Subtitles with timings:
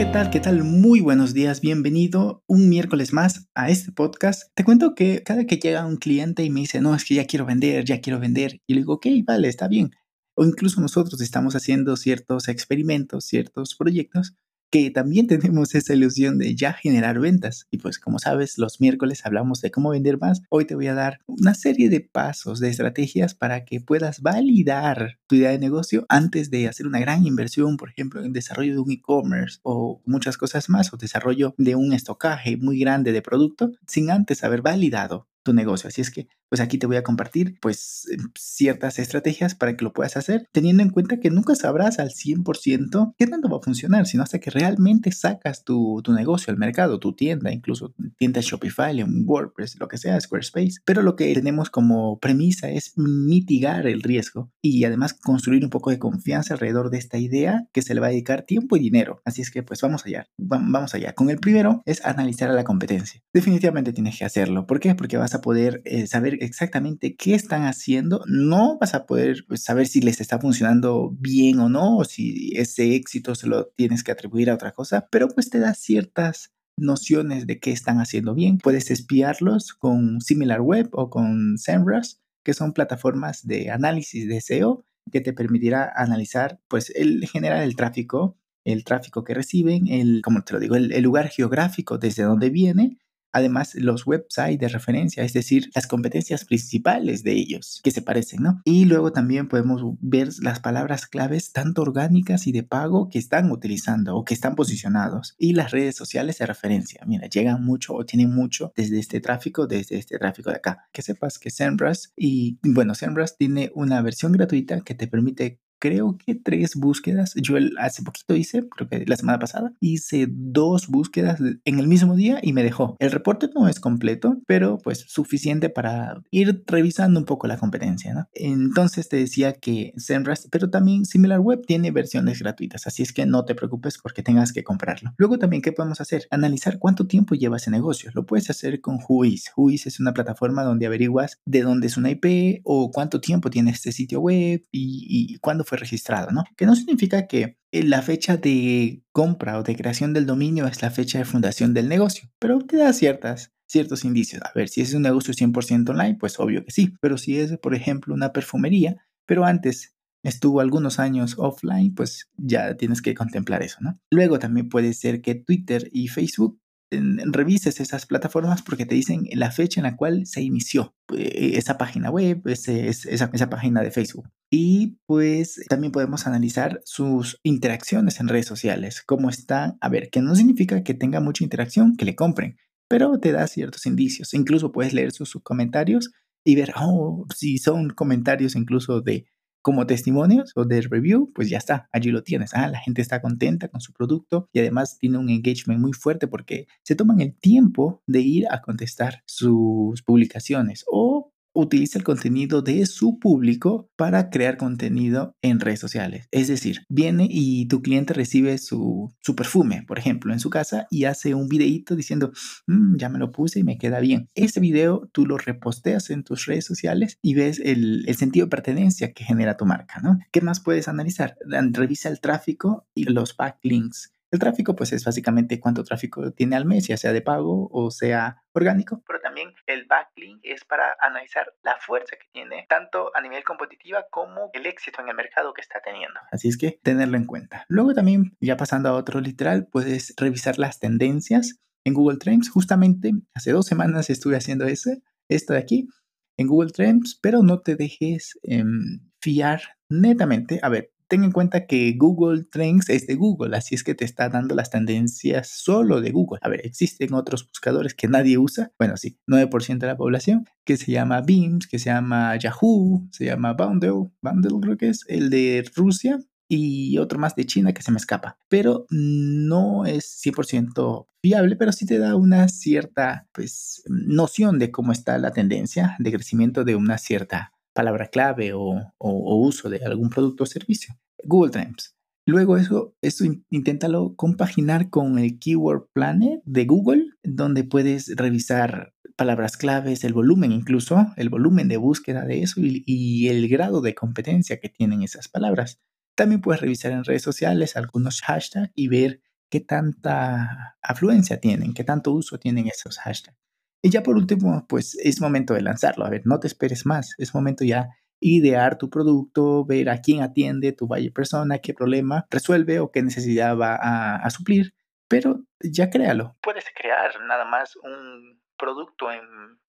[0.00, 0.30] ¿Qué tal?
[0.30, 0.64] ¿Qué tal?
[0.64, 4.44] Muy buenos días, bienvenido un miércoles más a este podcast.
[4.54, 7.26] Te cuento que cada que llega un cliente y me dice, no, es que ya
[7.26, 9.90] quiero vender, ya quiero vender, y le digo, ok, vale, está bien.
[10.34, 14.38] O incluso nosotros estamos haciendo ciertos experimentos, ciertos proyectos
[14.70, 17.66] que también tenemos esa ilusión de ya generar ventas.
[17.70, 20.42] Y pues como sabes, los miércoles hablamos de cómo vender más.
[20.48, 25.18] Hoy te voy a dar una serie de pasos, de estrategias para que puedas validar
[25.26, 28.80] tu idea de negocio antes de hacer una gran inversión, por ejemplo, en desarrollo de
[28.80, 33.72] un e-commerce o muchas cosas más, o desarrollo de un estocaje muy grande de producto,
[33.86, 35.88] sin antes haber validado tu negocio.
[35.88, 39.84] Así es que, pues aquí te voy a compartir, pues, em, ciertas estrategias para que
[39.84, 43.62] lo puedas hacer, teniendo en cuenta que nunca sabrás al 100% qué tanto va a
[43.62, 48.40] funcionar, sino hasta que realmente sacas tu, tu negocio al mercado, tu tienda, incluso tienda
[48.40, 50.80] Shopify, en WordPress, lo que sea, Squarespace.
[50.84, 55.90] Pero lo que tenemos como premisa es mitigar el riesgo y además construir un poco
[55.90, 59.22] de confianza alrededor de esta idea que se le va a dedicar tiempo y dinero.
[59.24, 61.14] Así es que, pues, vamos allá, vamos allá.
[61.14, 63.22] Con el primero es analizar a la competencia.
[63.32, 64.66] Definitivamente tienes que hacerlo.
[64.66, 64.96] ¿Por qué?
[64.96, 69.62] Porque vas a poder eh, saber exactamente qué están haciendo, no vas a poder pues,
[69.62, 74.02] saber si les está funcionando bien o no, o si ese éxito se lo tienes
[74.02, 78.34] que atribuir a otra cosa, pero pues te da ciertas nociones de qué están haciendo
[78.34, 78.58] bien.
[78.58, 85.20] Puedes espiarlos con SimilarWeb o con SEMrush, que son plataformas de análisis de SEO que
[85.20, 90.54] te permitirá analizar, pues, el generar el tráfico, el tráfico que reciben, el, como te
[90.54, 92.98] lo digo, el lugar geográfico desde donde viene
[93.32, 98.42] Además, los websites de referencia, es decir, las competencias principales de ellos, que se parecen,
[98.42, 98.60] ¿no?
[98.64, 103.50] Y luego también podemos ver las palabras claves, tanto orgánicas y de pago, que están
[103.50, 105.34] utilizando o que están posicionados.
[105.38, 107.02] Y las redes sociales de referencia.
[107.06, 110.88] Mira, llegan mucho o tienen mucho desde este tráfico, desde este tráfico de acá.
[110.92, 116.16] Que sepas que SEMrush y, bueno, SEMrush tiene una versión gratuita que te permite creo
[116.24, 117.34] que tres búsquedas.
[117.34, 122.14] Yo hace poquito hice, creo que la semana pasada, hice dos búsquedas en el mismo
[122.14, 122.96] día y me dejó.
[123.00, 128.14] El reporte no es completo, pero pues suficiente para ir revisando un poco la competencia,
[128.14, 128.28] ¿no?
[128.34, 133.44] Entonces te decía que SEMrush, pero también SimilarWeb tiene versiones gratuitas, así es que no
[133.44, 135.14] te preocupes porque tengas que comprarlo.
[135.16, 136.26] Luego también, ¿qué podemos hacer?
[136.30, 138.10] Analizar cuánto tiempo lleva ese negocio.
[138.14, 139.50] Lo puedes hacer con Whois.
[139.56, 143.70] Whois es una plataforma donde averiguas de dónde es una IP o cuánto tiempo tiene
[143.70, 146.44] este sitio web y, y cuándo fue registrado, ¿no?
[146.56, 150.82] Que no significa que eh, la fecha de compra o de creación del dominio es
[150.82, 154.42] la fecha de fundación del negocio, pero te da ciertas, ciertos indicios.
[154.42, 157.56] A ver, si es un negocio 100% online, pues obvio que sí, pero si es,
[157.58, 159.94] por ejemplo, una perfumería, pero antes
[160.24, 163.96] estuvo algunos años offline, pues ya tienes que contemplar eso, ¿no?
[164.10, 166.59] Luego también puede ser que Twitter y Facebook
[166.90, 171.78] revises esas plataformas porque te dicen la fecha en la cual se inició eh, esa
[171.78, 174.28] página web, esa, esa, página de Facebook.
[174.50, 180.20] Y pues también podemos analizar sus interacciones en redes sociales, cómo están, a ver, que
[180.20, 182.56] no significa que tenga mucha interacción, que le compren,
[182.88, 184.34] pero te da ciertos indicios.
[184.34, 186.10] Incluso puedes leer sus, comentarios
[186.44, 189.26] y ver, oh, si son comentarios incluso de
[189.62, 192.54] como testimonios o de review, pues ya está, allí lo tienes.
[192.54, 196.26] Ah, la gente está contenta con su producto y además tiene un engagement muy fuerte
[196.26, 201.29] porque se toman el tiempo de ir a contestar sus publicaciones o
[201.60, 206.28] utiliza el contenido de su público para crear contenido en redes sociales.
[206.30, 210.86] Es decir, viene y tu cliente recibe su, su perfume, por ejemplo, en su casa
[210.90, 212.32] y hace un videito diciendo,
[212.66, 214.28] mm, ya me lo puse y me queda bien.
[214.34, 218.50] Ese video tú lo reposteas en tus redes sociales y ves el, el sentido de
[218.50, 220.18] pertenencia que genera tu marca, ¿no?
[220.30, 221.36] ¿Qué más puedes analizar?
[221.72, 226.64] Revisa el tráfico y los backlinks el tráfico, pues es básicamente cuánto tráfico tiene al
[226.64, 231.52] mes, ya sea de pago o sea orgánico, pero también el backlink es para analizar
[231.62, 235.60] la fuerza que tiene, tanto a nivel competitiva como el éxito en el mercado que
[235.60, 236.18] está teniendo.
[236.30, 237.64] Así es que tenerlo en cuenta.
[237.68, 242.50] Luego también, ya pasando a otro literal, puedes revisar las tendencias en Google Trends.
[242.50, 244.90] Justamente hace dos semanas estuve haciendo eso,
[245.28, 245.88] esto de aquí,
[246.36, 250.60] en Google Trends, pero no te dejes em, fiar netamente.
[250.62, 254.04] A ver, ten en cuenta que Google Trends es de Google, así es que te
[254.04, 256.38] está dando las tendencias solo de Google.
[256.40, 260.76] A ver, existen otros buscadores que nadie usa, bueno, sí, 9% de la población, que
[260.76, 265.30] se llama Beams, que se llama Yahoo, se llama Bundle, Bundle creo que es el
[265.30, 266.20] de Rusia,
[266.52, 268.36] y otro más de China que se me escapa.
[268.48, 274.90] Pero no es 100% fiable, pero sí te da una cierta pues, noción de cómo
[274.90, 280.44] está la tendencia de crecimiento de una cierta palabra clave o, uso de algún producto
[280.44, 280.94] o servicio.
[281.24, 281.96] Google Trends.
[282.26, 289.56] Luego eso, eso inténtalo compaginar con el Keyword Planner de Google, donde puedes revisar palabras
[289.56, 293.94] claves, el volumen incluso, el volumen de búsqueda de eso y, y el grado de
[293.94, 295.80] competencia que tienen esas palabras.
[296.14, 301.84] También puedes revisar en redes sociales algunos hashtags y ver qué tanta afluencia tienen, qué
[301.84, 303.38] tanto uso tienen esos hashtags.
[303.82, 306.04] Y ya por último, pues es momento de lanzarlo.
[306.04, 307.14] A ver, no te esperes más.
[307.18, 307.88] Es momento ya
[308.20, 313.02] idear tu producto, ver a quién atiende tu valle persona, qué problema resuelve o qué
[313.02, 314.74] necesidad va a, suplir.
[315.08, 316.36] Pero ya créalo.
[316.42, 319.22] Puedes crear nada más un producto en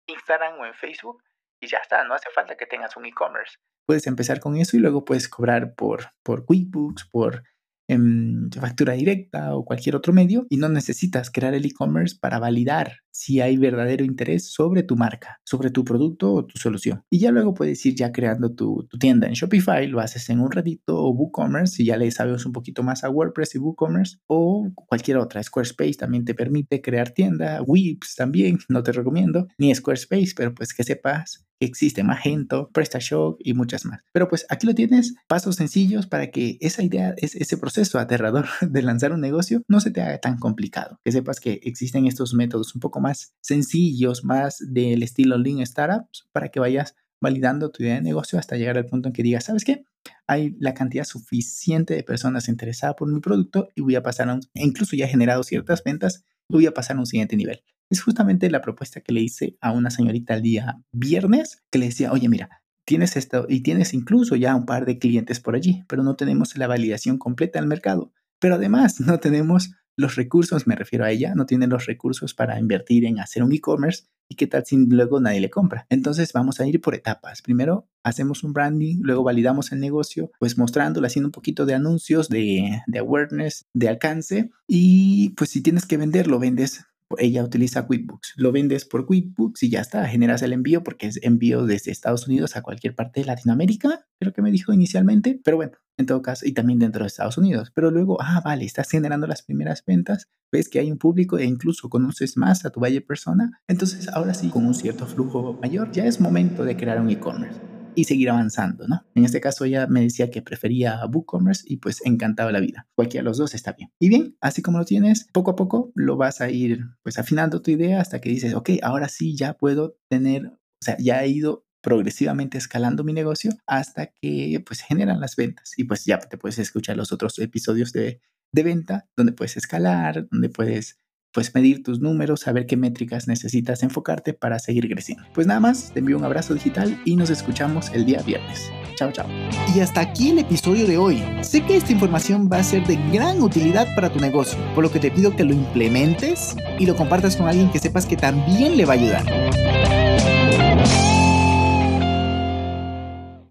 [0.07, 1.23] Instagram o en Facebook
[1.61, 2.03] y ya está.
[2.03, 3.55] No hace falta que tengas un e-commerce.
[3.87, 7.43] Puedes empezar con eso y luego puedes cobrar por, por QuickBooks, por
[7.91, 12.97] en factura directa o cualquier otro medio y no necesitas crear el e-commerce para validar
[13.11, 17.03] si hay verdadero interés sobre tu marca, sobre tu producto o tu solución.
[17.09, 20.51] Y ya luego puedes ir ya creando tu, tienda en Shopify, lo haces en un
[20.51, 24.71] ratito o WooCommerce si ya le sabes un poquito más a WordPress y WooCommerce o
[24.87, 25.44] cualquier otra.
[25.44, 30.73] Squarespace también te permite crear tienda, Wix también, no te recomiendo, ni Squarespace, pero pues
[30.73, 34.01] que sepas existe Magento, PrestaShop y muchas más.
[34.11, 38.81] Pero pues aquí lo tienes, pasos sencillos para que esa idea, ese proceso aterrador de
[38.81, 40.99] lanzar un negocio no se te haga tan complicado.
[41.03, 46.27] Que sepas que existen estos métodos un poco más sencillos, más del estilo Lean Startups,
[46.31, 49.45] para que vayas validando tu idea de negocio hasta llegar al punto en que digas,
[49.45, 49.85] ¿sabes qué?
[50.25, 54.33] Hay la cantidad suficiente de personas interesadas por mi producto y voy a pasar a
[54.33, 57.63] un, e incluso ya generado ciertas ventas, voy a pasar a un siguiente nivel.
[57.91, 61.88] Es justamente la propuesta que le hice a una señorita el día viernes, que le
[61.88, 65.83] decía, oye, mira, tienes esto y tienes incluso ya un par de clientes por allí,
[65.89, 68.13] pero no tenemos la validación completa del mercado.
[68.39, 72.57] Pero además no tenemos los recursos, me refiero a ella, no tiene los recursos para
[72.59, 75.85] invertir en hacer un e-commerce y qué tal si luego nadie le compra.
[75.89, 77.41] Entonces vamos a ir por etapas.
[77.41, 82.29] Primero hacemos un branding, luego validamos el negocio, pues mostrándolo, haciendo un poquito de anuncios,
[82.29, 86.85] de, de awareness, de alcance y pues si tienes que vender, lo vendes
[87.19, 88.33] ella utiliza QuickBooks.
[88.35, 92.27] Lo vendes por QuickBooks y ya está, generas el envío porque es envío desde Estados
[92.27, 96.21] Unidos a cualquier parte de Latinoamérica, creo que me dijo inicialmente, pero bueno, en todo
[96.21, 97.71] caso, y también dentro de Estados Unidos.
[97.73, 101.45] Pero luego, ah, vale, estás generando las primeras ventas, ves que hay un público e
[101.45, 105.91] incluso conoces más a tu valle persona, entonces ahora sí, con un cierto flujo mayor,
[105.91, 109.05] ya es momento de crear un e-commerce y seguir avanzando, ¿no?
[109.15, 112.88] En este caso ella me decía que prefería WooCommerce y pues encantaba la vida.
[112.95, 113.91] Cualquiera de los dos está bien.
[113.99, 117.61] Y bien, así como lo tienes, poco a poco lo vas a ir pues afinando
[117.61, 121.27] tu idea hasta que dices, ok, ahora sí ya puedo tener, o sea, ya he
[121.27, 126.37] ido progresivamente escalando mi negocio hasta que pues generan las ventas y pues ya te
[126.37, 128.21] puedes escuchar los otros episodios de,
[128.53, 131.00] de venta donde puedes escalar, donde puedes
[131.33, 135.24] pues medir tus números, saber qué métricas necesitas enfocarte para seguir creciendo.
[135.33, 138.69] Pues nada más, te envío un abrazo digital y nos escuchamos el día viernes.
[138.95, 139.28] Chao, chao.
[139.75, 141.24] Y hasta aquí el episodio de hoy.
[141.42, 144.92] Sé que esta información va a ser de gran utilidad para tu negocio, por lo
[144.92, 148.78] que te pido que lo implementes y lo compartas con alguien que sepas que también
[148.78, 149.81] le va a ayudar.